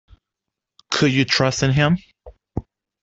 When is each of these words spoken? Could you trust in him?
Could 0.89 1.11
you 1.11 1.25
trust 1.25 1.61
in 1.61 1.69
him? 1.73 1.97